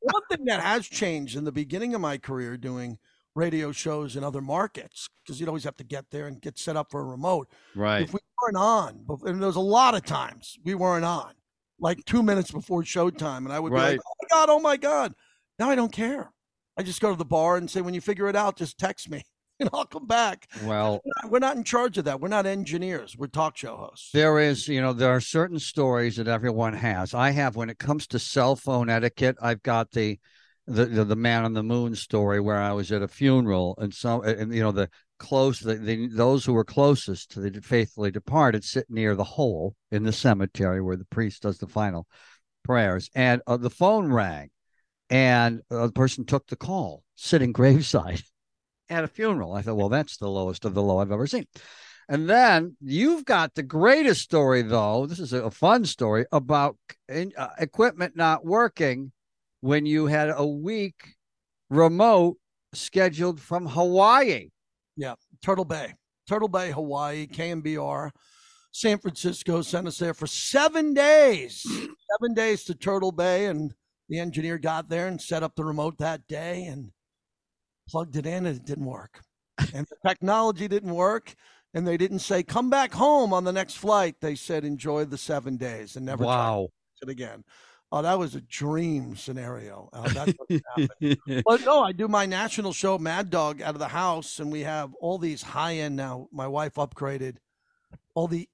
[0.00, 2.98] One thing that has changed in the beginning of my career doing
[3.34, 6.76] radio shows in other markets, because you'd always have to get there and get set
[6.76, 7.48] up for a remote.
[7.74, 8.02] right.
[8.02, 11.32] If we weren't on, and there was a lot of times we weren't on,
[11.80, 14.76] like two minutes before showtime, and I would be like, "Oh my god, oh my
[14.76, 15.14] god!"
[15.58, 16.32] Now I don't care.
[16.76, 19.10] I just go to the bar and say, "When you figure it out, just text
[19.10, 19.22] me,
[19.60, 22.20] and I'll come back." Well, We're not- We're not in charge of that.
[22.20, 23.16] We're not engineers.
[23.16, 24.10] We're talk show hosts.
[24.12, 27.14] there is, you know, there are certain stories that everyone has.
[27.14, 30.18] I have when it comes to cell phone etiquette, I've got the
[30.66, 33.92] the the, the man on the moon story where I was at a funeral and
[33.92, 38.10] some and you know the close the, the those who were closest to the faithfully
[38.10, 42.06] departed sit near the hole in the cemetery where the priest does the final
[42.64, 44.50] prayers and uh, the phone rang
[45.10, 48.22] and uh, the person took the call sitting graveside
[48.88, 49.52] at a funeral.
[49.54, 51.46] I thought, well, that's the lowest of the low I've ever seen.
[52.08, 55.06] And then you've got the greatest story, though.
[55.06, 56.76] This is a, a fun story about
[57.08, 59.12] in, uh, equipment not working
[59.62, 61.14] when you had a week
[61.70, 62.36] remote
[62.74, 64.50] scheduled from Hawaii.
[64.96, 65.94] Yeah, Turtle Bay,
[66.28, 68.10] Turtle Bay, Hawaii, KNBR,
[68.72, 71.62] San Francisco sent us there for seven days.
[72.20, 73.72] seven days to Turtle Bay, and
[74.08, 76.90] the engineer got there and set up the remote that day and
[77.88, 79.22] plugged it in, and it didn't work.
[79.74, 81.34] And the technology didn't work.
[81.74, 84.16] And they didn't say, come back home on the next flight.
[84.20, 86.68] They said, enjoy the seven days and never try wow.
[87.00, 87.44] it again.
[87.94, 89.90] Oh, that was a dream scenario.
[89.92, 91.44] Uh, that's what happened.
[91.44, 94.60] But no, I do my national show, Mad Dog, out of the house, and we
[94.62, 96.26] have all these high end now.
[96.32, 97.36] My wife upgraded
[98.14, 98.48] all the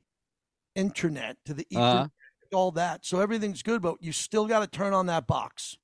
[0.74, 2.56] internet, to the Ethernet, Uh-huh.
[2.56, 3.04] all that.
[3.06, 5.76] So everything's good, but you still got to turn on that box.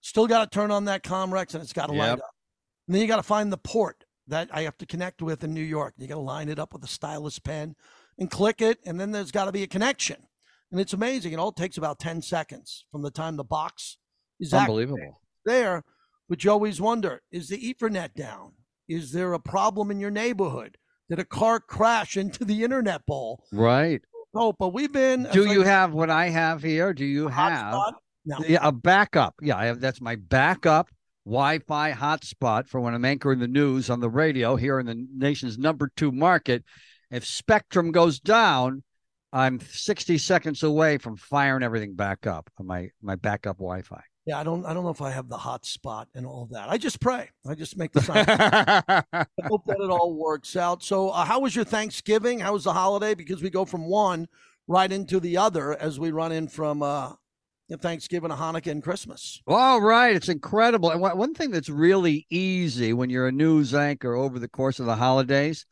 [0.00, 2.20] Still got to turn on that Comrex and it's got to light up.
[2.88, 5.52] And then you got to find the port that I have to connect with in
[5.54, 5.94] New York.
[5.98, 7.74] You got to line it up with a stylus pen
[8.18, 8.78] and click it.
[8.86, 10.16] And then there's got to be a connection.
[10.70, 11.32] And it's amazing.
[11.32, 13.98] It all takes about 10 seconds from the time the box
[14.40, 15.20] is Unbelievable.
[15.44, 15.84] there.
[16.28, 18.52] But you always wonder is the Ethernet down?
[18.88, 20.76] Is there a problem in your neighborhood?
[21.08, 23.44] Did a car crash into the internet pole?
[23.52, 24.02] Right.
[24.34, 25.28] Oh, but we've been.
[25.32, 26.92] Do you like have what I have here?
[26.92, 27.94] Do you have.
[28.24, 28.38] No.
[28.46, 29.36] yeah, a backup?
[29.40, 30.88] Yeah, I have, that's my backup
[31.26, 35.58] Wi-Fi hotspot for when I'm anchoring the news on the radio here in the nation's
[35.58, 36.64] number two market.
[37.10, 38.84] If Spectrum goes down,
[39.36, 44.02] I'm 60 seconds away from firing everything back up on my my backup Wi-Fi.
[44.24, 44.64] Yeah, I don't.
[44.64, 46.70] I don't know if I have the hotspot and all that.
[46.70, 47.28] I just pray.
[47.46, 48.24] I just make the sign.
[48.28, 50.82] I hope that it all works out.
[50.82, 52.40] So, uh, how was your Thanksgiving?
[52.40, 53.14] How was the holiday?
[53.14, 54.26] Because we go from one
[54.66, 57.12] right into the other as we run in from uh,
[57.78, 59.42] Thanksgiving, Hanukkah, and Christmas.
[59.46, 60.90] All right, it's incredible.
[60.90, 64.80] And one one thing that's really easy when you're a news anchor over the course
[64.80, 65.66] of the holidays,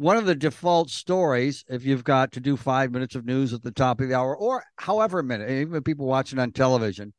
[0.00, 3.62] one of the default stories, if you've got to do five minutes of news at
[3.62, 7.12] the top of the hour, or however minute, even people watching on television,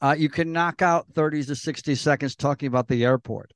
[0.00, 3.50] uh, you can knock out 30 to 60 seconds talking about the airport.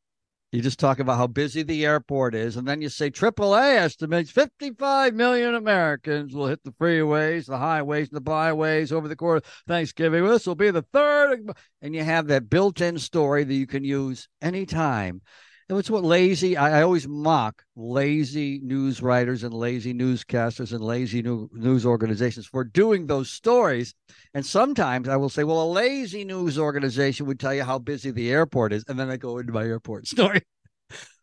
[0.50, 4.32] You just talk about how busy the airport is, and then you say AAA estimates
[4.32, 9.52] 55 million Americans will hit the freeways, the highways, the byways over the course of
[9.68, 10.26] Thanksgiving.
[10.26, 11.48] This will be the third,
[11.82, 15.20] and you have that built-in story that you can use anytime.
[15.68, 16.56] And it's what lazy.
[16.56, 22.46] I, I always mock lazy news writers and lazy newscasters and lazy new, news organizations
[22.46, 23.92] for doing those stories.
[24.32, 28.12] And sometimes I will say, well, a lazy news organization would tell you how busy
[28.12, 30.42] the airport is, and then I go into my airport story,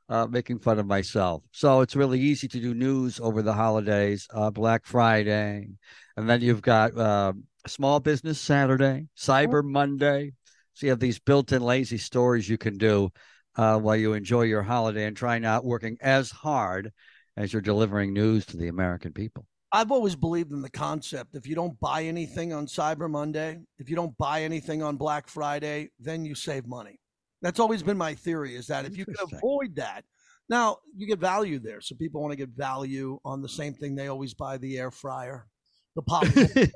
[0.10, 1.44] uh, making fun of myself.
[1.52, 5.70] So it's really easy to do news over the holidays, uh, Black Friday,
[6.18, 7.32] and then you've got uh,
[7.66, 10.34] Small Business Saturday, Cyber Monday.
[10.74, 13.12] So you have these built-in lazy stories you can do
[13.56, 16.92] uh, while you enjoy your holiday and try not working as hard
[17.38, 19.46] as you're delivering news to the American people.
[19.72, 23.90] I've always believed in the concept if you don't buy anything on Cyber Monday, if
[23.90, 27.00] you don't buy anything on Black Friday, then you save money.
[27.42, 30.06] That's always been my theory is that if you can avoid that,
[30.48, 31.82] now you get value there.
[31.82, 34.92] So people want to get value on the same thing they always buy the air
[34.92, 35.48] fryer,
[35.96, 36.70] the pop, yes,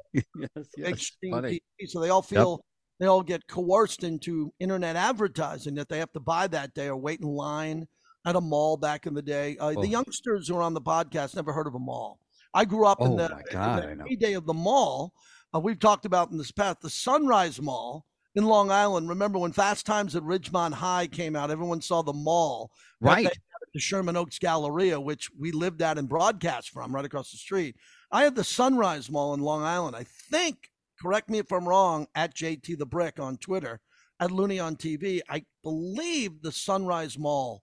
[0.76, 1.62] yes, funny.
[1.82, 1.88] TV.
[1.88, 2.64] So they all feel
[3.00, 6.98] they all get coerced into internet advertising that they have to buy that day or
[6.98, 7.88] wait in line
[8.26, 9.56] at a mall back in the day.
[9.60, 9.82] Uh, Oh.
[9.82, 12.20] The youngsters who are on the podcast never heard of a mall.
[12.54, 15.14] I grew up in Oh the, my God, in the heyday of the mall.
[15.56, 18.06] Uh, we've talked about in this past the Sunrise Mall
[18.36, 19.08] in Long Island.
[19.10, 21.52] Remember when Fast Times at Ridgemont High came out?
[21.52, 23.26] Everyone saw the mall Right.
[23.28, 23.34] at
[23.74, 27.76] the Sherman Oaks Galleria, which we lived at and broadcast from right across the street.
[28.12, 29.96] I had the Sunrise Mall in Long Island.
[29.96, 30.70] I think,
[31.02, 33.80] correct me if I'm wrong, at JT the Brick on Twitter,
[34.20, 35.22] at Looney on TV.
[35.30, 37.62] I believe the Sunrise Mall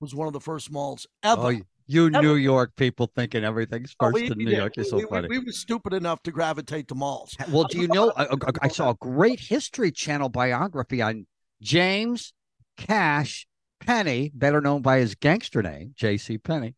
[0.00, 1.40] was one of the first malls ever.
[1.42, 2.22] Oh, you- Ever.
[2.22, 4.58] New York people thinking everything's Oh, first we- in New did.
[4.58, 4.74] York.
[4.76, 5.26] We- so we, funny.
[5.28, 7.36] We, we were stupid enough to gravitate to malls.
[7.48, 8.12] Well, do you know?
[8.16, 8.28] I-
[8.62, 11.26] I saw a great History Channel biography on
[11.60, 12.32] James
[12.76, 13.48] Cash
[13.80, 16.38] Penney, better known by his gangster name, J.C.
[16.38, 16.74] Penney,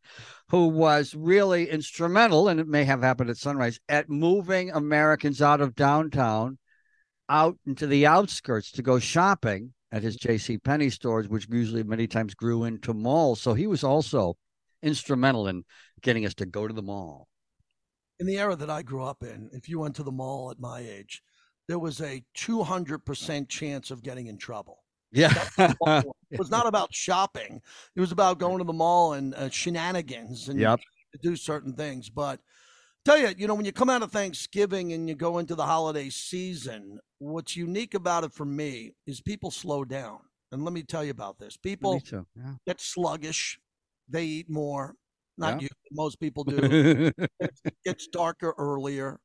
[0.49, 5.61] who was really instrumental, and it may have happened at Sunrise, at moving Americans out
[5.61, 6.59] of downtown
[7.29, 10.59] out into the outskirts to go shopping at his J.C.
[10.59, 13.41] Penney stores, which usually many times grew into malls.
[13.41, 14.37] So he was also
[14.83, 15.65] instrumental in
[16.03, 17.29] getting us to go to the mall.
[18.19, 20.61] in the era that I grew up in, if you went to the mall at
[20.61, 21.23] my age,
[21.69, 24.82] there was a 200% chance of getting in trouble.
[25.13, 25.33] Yeah.
[26.33, 27.61] It was not about shopping.
[27.95, 30.81] It was about going to the mall and uh, shenanigans and Yep.
[31.13, 32.09] to do certain things.
[32.09, 32.41] But
[33.05, 35.67] tell you, you know, when you come out of Thanksgiving and you go into the
[35.67, 40.21] holiday season, what's unique about it for me is people slow down.
[40.53, 41.57] And let me tell you about this.
[41.59, 42.55] People Yeah.
[42.67, 43.59] get sluggish.
[44.09, 44.95] They eat more.
[45.37, 45.65] Not Yeah.
[45.65, 45.69] you.
[45.93, 46.57] Most people do
[47.41, 49.21] it gets darker earlier.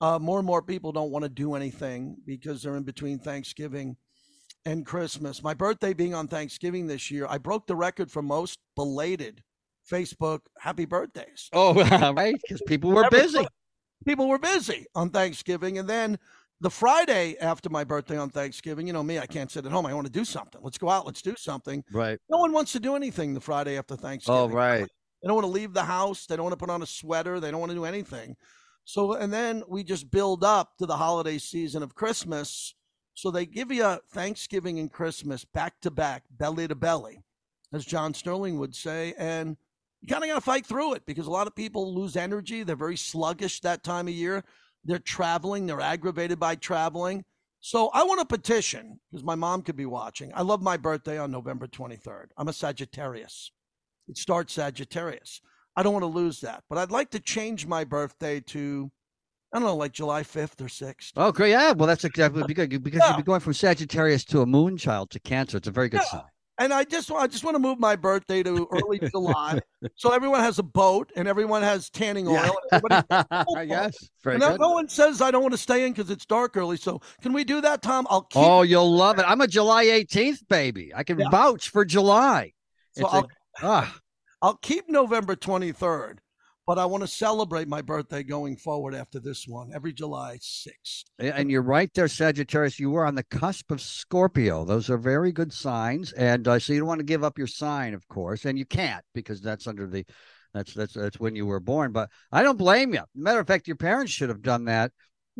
[0.00, 3.96] Uh, more and more people don't want to do anything because they're in between Thanksgiving
[4.64, 5.42] and Christmas.
[5.42, 9.42] My birthday being on Thanksgiving this year, I broke the record for most belated
[9.90, 11.48] Facebook happy birthdays.
[11.52, 11.74] oh,
[12.14, 12.34] right.
[12.42, 13.46] Because people were busy.
[14.06, 15.78] People were busy on Thanksgiving.
[15.78, 16.18] And then
[16.60, 19.86] the Friday after my birthday on Thanksgiving, you know me, I can't sit at home.
[19.86, 20.60] I want to do something.
[20.62, 21.06] Let's go out.
[21.06, 21.84] Let's do something.
[21.92, 22.18] Right.
[22.28, 24.40] No one wants to do anything the Friday after Thanksgiving.
[24.40, 24.86] Oh, right.
[25.22, 26.26] They don't want to leave the house.
[26.26, 27.40] They don't want to put on a sweater.
[27.40, 28.36] They don't want to do anything.
[28.84, 32.74] So, and then we just build up to the holiday season of Christmas.
[33.14, 37.22] So they give you Thanksgiving and Christmas back to back, belly to belly,
[37.72, 39.14] as John Sterling would say.
[39.16, 39.56] And
[40.00, 42.62] you kind of got to fight through it because a lot of people lose energy.
[42.62, 44.44] They're very sluggish that time of year.
[44.84, 47.24] They're traveling, they're aggravated by traveling.
[47.60, 50.30] So I want to petition because my mom could be watching.
[50.34, 52.26] I love my birthday on November 23rd.
[52.36, 53.50] I'm a Sagittarius.
[54.06, 55.40] It starts Sagittarius.
[55.74, 58.90] I don't want to lose that, but I'd like to change my birthday to,
[59.54, 61.12] I don't know, like July 5th or 6th.
[61.16, 61.50] Oh, great.
[61.50, 61.70] Yeah.
[61.72, 62.72] Well, that's exactly because Yeah.
[63.10, 65.58] you'd be going from Sagittarius to a moon child to Cancer.
[65.58, 66.08] It's a very good Yeah.
[66.10, 66.22] sign.
[66.58, 69.58] And I just I just want to move my birthday to early July,
[69.96, 72.54] so everyone has a boat and everyone has tanning oil.
[73.64, 73.96] Yes.
[74.22, 74.60] Very and no, good.
[74.60, 76.76] no one says I don't want to stay in because it's dark early.
[76.76, 78.06] So can we do that, Tom?
[78.10, 78.40] I'll keep.
[78.42, 79.24] Oh, you'll love it.
[79.26, 80.92] I'm a July 18th baby.
[80.94, 81.28] I can Yeah.
[81.30, 82.52] vouch for July.
[82.92, 83.28] so It's a- I'll,
[83.62, 83.96] ah,
[84.42, 86.18] I'll keep November 23rd,
[86.66, 91.04] but I want to celebrate my birthday going forward after this one every July 6th.
[91.18, 92.80] and you're right there, Sagittarius.
[92.80, 94.64] You were on the cusp of Scorpio.
[94.64, 97.46] Those are very good signs, and uh, so you don't want to give up your
[97.46, 100.04] sign, of course, and you can't because that's under the
[100.54, 101.92] that's that's that's when you were born.
[101.92, 103.02] But I don't blame you.
[103.14, 104.92] Matter of fact, your parents should have done that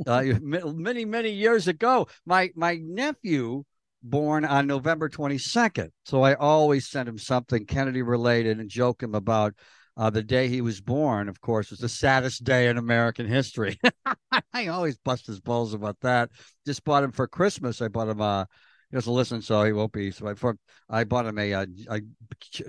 [0.07, 2.09] uh, many many years ago.
[2.27, 3.65] My my nephew
[4.03, 9.15] born on November 22nd, so I always send him something Kennedy related and joke him
[9.15, 9.55] about.
[9.97, 13.79] Uh, the day he was born, of course, was the saddest day in American history.
[14.53, 16.31] I always bust his balls about that.
[16.67, 17.81] Just bought him for Christmas.
[17.81, 18.49] I bought him a.
[18.91, 20.11] He doesn't listen, so he won't be.
[20.11, 20.57] So I, for,
[20.89, 22.01] I bought him a, a, a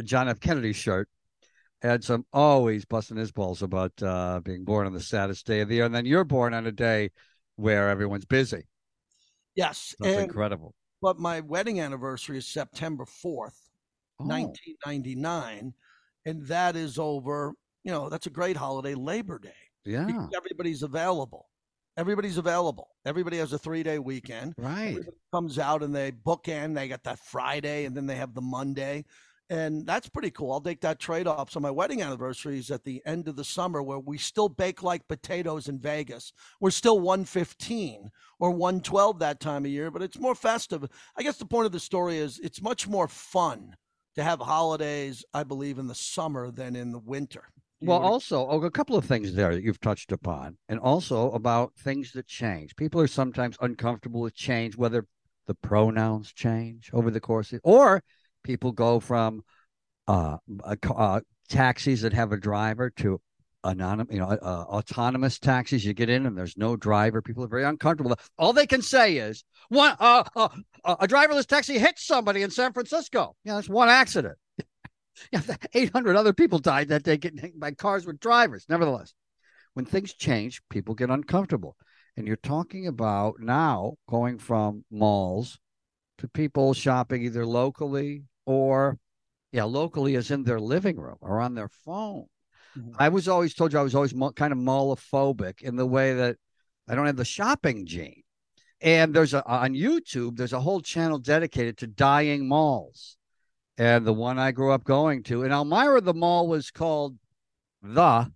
[0.04, 0.40] John F.
[0.40, 1.10] Kennedy shirt.
[1.82, 5.62] And so I'm always busting his balls about uh, being born on the saddest day
[5.62, 5.86] of the year.
[5.86, 7.12] And then you're born on a day
[7.58, 8.64] where everyone's busy.
[9.56, 10.74] Yes, That's and incredible.
[11.02, 13.60] but my wedding anniversary is September 4th,
[14.20, 15.74] Oh, 1999,
[16.26, 17.54] and that is over.
[17.84, 19.54] You know, that's a great holiday, Labor Day.
[19.86, 21.48] yeah, because everybody's available.
[21.98, 22.90] Everybody's available.
[23.06, 24.54] Everybody has a three day weekend.
[24.58, 24.90] right.
[24.90, 26.76] Everybody comes out and they bookend.
[26.76, 29.06] They got that Friday and then they have the Monday.
[29.50, 30.52] And that's pretty cool.
[30.52, 31.52] I'll take that trade off.
[31.52, 34.82] So my wedding anniversary is at the end of the summer where we still bake
[34.82, 36.34] like potatoes in Vegas.
[36.60, 38.10] We're still 115
[38.40, 40.84] or 112 that time of year, but it's more festive.
[41.16, 43.76] I guess the point of the story is it's much more fun
[44.16, 47.44] to have holidays, I believe, in the summer than in the winter.
[47.82, 51.32] You Well, also oh, a couple of things there that you've touched upon, and also
[51.32, 52.76] about things that change.
[52.76, 55.06] People are sometimes uncomfortable with change, whether
[55.46, 58.02] the pronouns change over the course, of, or
[58.44, 59.44] people go from
[60.08, 63.20] uh, uh, taxis that have a driver to
[63.66, 65.84] anonymous, you know, uh, autonomous taxis.
[65.84, 67.22] You get in and there's no driver.
[67.22, 68.16] People are very uncomfortable.
[68.38, 70.50] All they can say is one uh, uh, uh,
[70.86, 73.36] a driverless taxi hit somebody in San Francisco.
[73.44, 74.38] Yeah, that's one accident.
[75.32, 75.40] Yeah,
[75.74, 78.66] 800 other people died that day getting hit by cars with drivers.
[78.68, 79.14] Nevertheless,
[79.74, 81.78] when things change, people get uncomfortable.
[82.18, 85.58] And you're talking about now going from malls
[86.18, 88.98] to people shopping either locally or,
[89.54, 92.26] yeah, locally as in their living room or on their phone.
[92.78, 92.96] Mhm.
[93.00, 96.14] I was always told you I was always mo- kind of mallophobic in the way
[96.14, 96.36] that
[96.90, 98.24] I don't have the shopping gene.
[98.86, 103.18] And there's a on YouTube, there's a whole channel dedicated to dying malls.
[103.80, 107.18] And the one I grew up going to in Elmira, the mall was called
[107.82, 108.32] the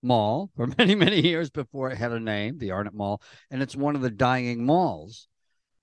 [0.00, 3.74] Mall for many, many years before it had a name, the Arnot Mall, and it's
[3.74, 5.26] one of the dying malls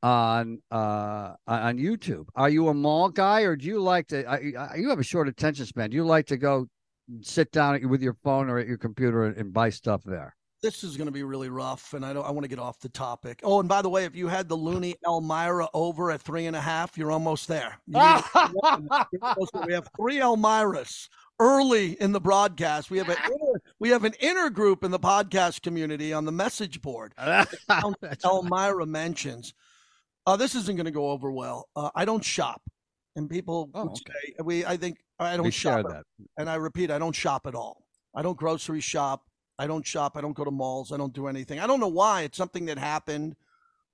[0.01, 2.27] on uh on YouTube.
[2.35, 4.23] Are you a mall guy, or do you like to?
[4.25, 5.89] I, you have a short attention span.
[5.89, 6.67] Do you like to go
[7.21, 10.37] sit down with your phone or at your computer and, and buy stuff there?
[10.63, 12.25] This is going to be really rough, and I don't.
[12.25, 13.39] I want to get off the topic.
[13.43, 16.55] Oh, and by the way, if you had the Looney Elmira over at three and
[16.55, 17.77] a half, you're almost there.
[17.87, 19.63] You need- you're almost there.
[19.67, 21.07] we have three Elmiras
[21.39, 22.89] early in the broadcast.
[22.89, 26.31] We have an inner, we have an inner group in the podcast community on the
[26.31, 27.13] message board.
[28.23, 29.53] Elmira mentions.
[30.25, 31.67] Uh, this isn't going to go over well.
[31.75, 32.61] Uh, I don't shop,
[33.15, 33.93] and people Oh, okay.
[34.27, 34.65] say we.
[34.65, 35.71] I think I don't we shop.
[35.73, 36.03] share at that.
[36.37, 37.83] and I repeat, I don't shop at all.
[38.15, 39.21] I don't grocery shop.
[39.57, 40.17] I don't shop.
[40.17, 40.91] I don't go to malls.
[40.91, 41.59] I don't do anything.
[41.59, 42.23] I don't know why.
[42.23, 43.35] It's something that happened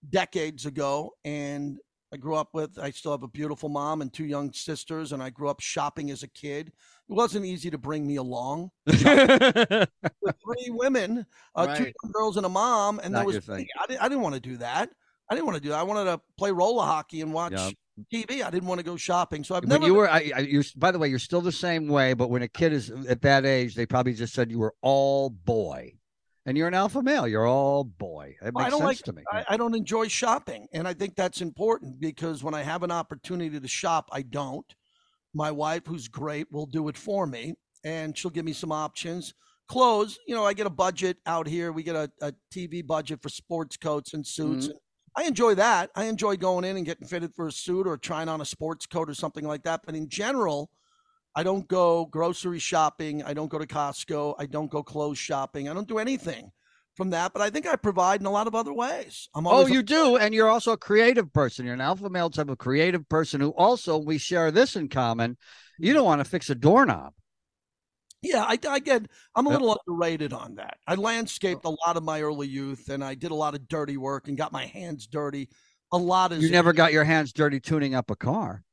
[0.10, 1.12] decades ago.
[1.24, 1.78] And
[2.14, 5.12] I grew up with, I still have a beautiful mom and two young sisters.
[5.12, 6.68] And I grew up shopping as a kid.
[6.68, 8.96] It wasn't easy to bring me along with
[10.44, 11.96] three women, uh, two Right.
[12.04, 13.00] young girls and a mom.
[13.04, 13.50] And Not there was.
[13.50, 14.90] I, didn't, I didn't want to do that.
[15.30, 15.80] I didn't want to do that.
[15.80, 17.74] I wanted to play roller hockey and watch Yep.
[18.14, 18.44] TV.
[18.44, 19.44] I didn't want to go shopping.
[19.44, 21.52] So I've when never you were, I, I, you're, by the way, you're still the
[21.52, 22.14] same way.
[22.14, 25.30] But when a kid is at that age, they probably just said you were all
[25.30, 25.94] boy,
[26.46, 27.28] and you're an alpha male.
[27.28, 28.36] You're all boy.
[28.42, 29.24] It Well, I makes don't sense like- to me.
[29.32, 30.68] I, I don't enjoy shopping.
[30.74, 34.66] And I think that's important because when I have an opportunity to shop, I don't.
[35.34, 39.34] My wife, who's great, will do it for me and she'll give me some options.
[39.68, 41.72] Clothes, you know, I get a budget out here.
[41.72, 44.68] We get a, a TV budget for sports coats and suits.
[44.68, 44.72] Mhm.
[44.72, 44.80] And
[45.16, 45.92] I enjoy that.
[45.96, 48.86] I enjoy going in and getting fitted for a suit or trying on a sports
[48.86, 49.82] coat or something like that.
[49.86, 50.70] But in general,
[51.36, 53.24] I don't go grocery shopping.
[53.24, 54.36] I don't go to Costco.
[54.40, 55.70] I don't go clothes shopping.
[55.70, 56.52] I don't do anything
[56.96, 59.30] from that, but I think I provide in a lot of other ways.
[59.34, 61.66] I'm oh, you do, and you're also a creative person.
[61.66, 65.38] You're an alpha male type of creative person who also we share this in common.
[65.80, 65.96] You mm.
[65.96, 67.14] don't want to fix a doorknob.
[68.22, 69.08] Yeah, I, I get.
[69.36, 70.78] I'm a little underrated on that.
[70.88, 73.98] I landscaped a lot of my early youth, and I did a lot of dirty
[73.98, 75.50] work and got my hands dirty.
[75.92, 78.64] A lot of you never got your hands dirty tuning up a car.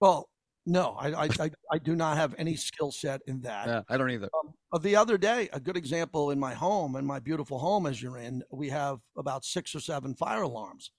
[0.00, 0.28] Well,
[0.64, 3.68] no, I I, I, I do not have any skill set in that.
[3.68, 4.30] Yeah, I don't either.
[4.72, 8.02] Um, the other day, a good example in my home, in my beautiful home as
[8.02, 10.90] you're in, we have about six or seven fire alarms.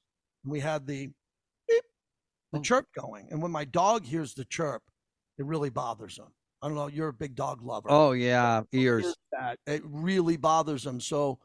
[0.43, 1.09] and We had the
[1.67, 1.83] beep,
[2.53, 2.61] the oh.
[2.61, 4.83] chirp going, and when my dog hears the chirp,
[5.37, 6.27] it really bothers him.
[6.61, 6.87] I don't know.
[6.87, 7.87] You're a big dog lover.
[7.89, 9.15] Oh yeah, ears.
[9.31, 10.99] That it really bothers them.
[10.99, 11.39] So,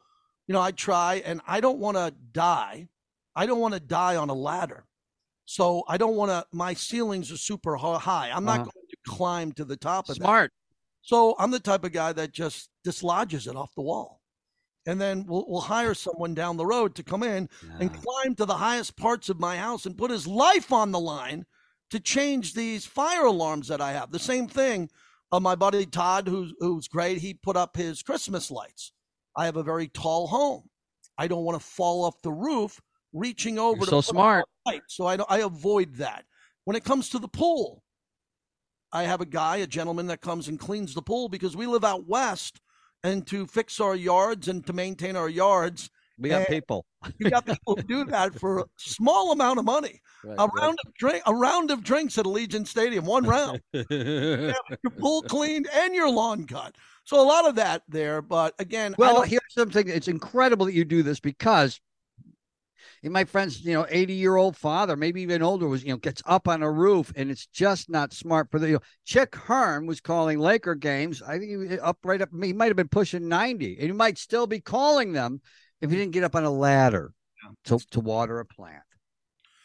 [0.47, 2.87] you know, I try, and I don't want to die.
[3.35, 4.85] I don't want to die on a ladder.
[5.45, 6.45] So I don't want to.
[6.51, 8.31] My ceilings are super high.
[8.33, 8.63] I'm not uh-huh.
[8.63, 10.51] going to climb to the top of Smart.
[10.51, 10.57] That.
[11.01, 14.21] So I'm the type of guy that just dislodges it off the wall,
[14.85, 17.77] and then we'll we'll hire someone down the road to come in yeah.
[17.81, 20.99] and climb to the highest parts of my house and put his life on the
[20.99, 21.45] line
[21.91, 24.11] to change these fire alarms that I have.
[24.11, 24.89] The same thing
[25.33, 28.93] uh, my buddy Todd, who's who's great, he put up his Christmas lights.
[29.35, 30.69] I have a very tall home.
[31.17, 32.79] I don't want to fall off the roof
[33.13, 34.45] reaching over You're to so smart.
[34.65, 36.25] Light, so I I avoid that.
[36.65, 37.83] When it comes to the pool,
[38.91, 41.83] I have a guy, a gentleman that comes and cleans the pool because we live
[41.83, 42.61] out west,
[43.03, 46.85] and to fix our yards and to maintain our yards, we got eh, people.
[47.17, 50.01] you got people who do that for a small amount of money.
[50.23, 53.61] Right, a round of drink, a round of drinks at Allegiant Stadium, one round.
[53.73, 56.75] you your pool cleaned and your lawn cut.
[57.03, 59.89] So a lot of that there, but again, well, here's something.
[59.89, 61.81] It's incredible that you do this because
[63.11, 66.21] my friend's, you know, 80 year old father, maybe even older, was, you know, gets
[66.25, 69.85] up on a roof and it's just not smart for the, you know, Chick Hearn
[69.85, 71.21] was calling Laker games.
[71.21, 74.17] I think he up right up, he might have been pushing 90 and he might
[74.17, 75.41] still be calling them
[75.83, 77.13] if you didn't get up on a ladder
[77.65, 78.83] to, to water a plant.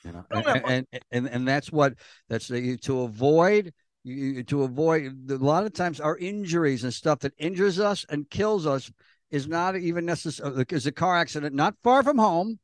[0.04, 1.94] You know, and, and, and, and that's what
[2.28, 3.72] that's the, to avoid
[4.04, 8.30] you, to avoid a lot of times our injuries and stuff that injures us and
[8.30, 8.90] kills us
[9.30, 12.58] is not even necessary because uh, a car accident not far from home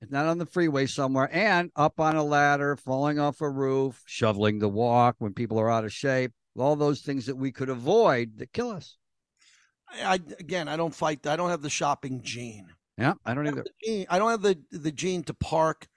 [0.00, 4.02] it's not on the freeway somewhere and up on a ladder falling off a roof
[4.06, 7.68] shoveling the walk when people are out of shape all those things that we could
[7.68, 8.96] avoid that kill us
[10.02, 12.66] I, again i don't fight i don't have the shopping gene
[12.98, 13.64] yeah, I don't either.
[14.10, 15.88] I don't have the the gene to park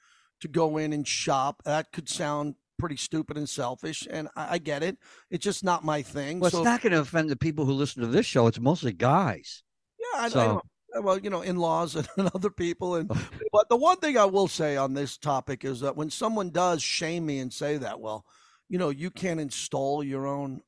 [0.42, 1.62] to go in and shop.
[1.66, 4.98] That could sound pretty stupid and selfish, and I, I get it.
[5.30, 6.40] It's just not my thing.
[6.40, 8.48] Well, so, it's not going to offend the people who listen to this show.
[8.48, 9.64] It's mostly guys.
[10.00, 10.40] Yeah, I, so.
[10.40, 13.30] I uh, well, you know, in-laws and, and other people, and oh.
[13.52, 16.82] but the one thing I will say on this topic is that when someone does
[16.82, 18.26] shame me and say that, well,
[18.70, 20.62] you know, you can't install your own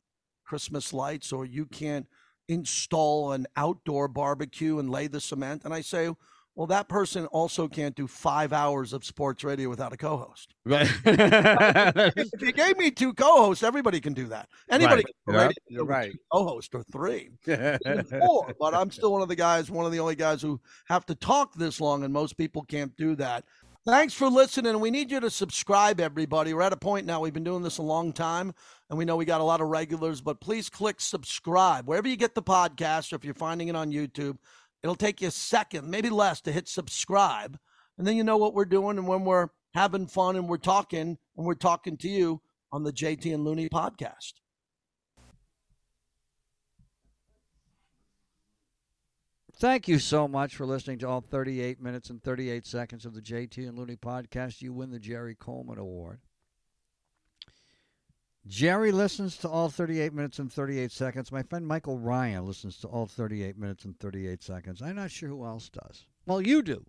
[0.45, 2.07] Christmas lights, or you can't
[2.47, 5.63] install an outdoor barbecue and lay the cement.
[5.65, 6.09] And I say,
[6.57, 10.55] well, that person also can't do five hours of sports radio without a co-host.
[10.65, 10.89] Right.
[11.05, 14.49] if you gave me two co-hosts, everybody can do that.
[14.67, 15.53] Anybody right.
[15.67, 16.11] can do right.
[16.33, 18.53] co-host or three, four.
[18.59, 21.15] But I'm still one of the guys, one of the only guys who have to
[21.15, 23.45] talk this long, and most people can't do that.
[23.85, 24.77] Thanks for listening.
[24.81, 26.53] We need you to subscribe, everybody.
[26.53, 27.21] We're at a point now.
[27.21, 28.53] We've been doing this a long time,
[28.89, 32.15] and we know we got a lot of regulars, but please click subscribe wherever you
[32.15, 34.37] get the podcast, or if you're finding it on YouTube.
[34.83, 37.57] It'll take you a second, maybe less, to hit subscribe.
[37.97, 38.97] And then you know what we're doing.
[38.97, 42.93] And when we're having fun and we're talking, and we're talking to you on the
[42.93, 44.33] JT and Looney podcast.
[49.59, 53.21] Thank you so much for listening to all 38 minutes and 38 seconds of the
[53.21, 54.61] JT and Looney podcast.
[54.61, 56.19] You win the Jerry Coleman Award.
[58.47, 61.31] Jerry listens to all 38 minutes and 38 seconds.
[61.31, 64.81] My friend Michael Ryan listens to all 38 minutes and 38 seconds.
[64.81, 66.05] I'm not sure who else does.
[66.25, 66.85] Well, you do.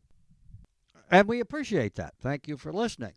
[1.10, 2.14] And we appreciate that.
[2.20, 3.14] Thank you for listening.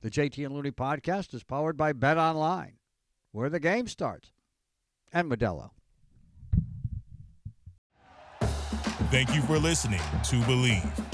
[0.00, 2.78] The JT and Looney podcast is powered by Bet Online,
[3.32, 4.32] where the game starts,
[5.12, 5.70] and Modelo.
[9.10, 11.13] Thank you for listening to Bleav.